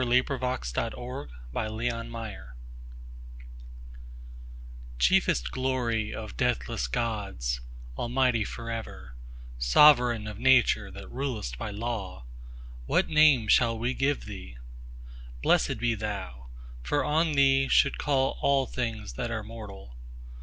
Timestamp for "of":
0.29-0.39, 6.11-6.35, 10.25-10.39